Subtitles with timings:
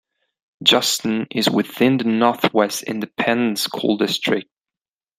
[0.63, 4.49] Justin is within the Northwest Independent School District.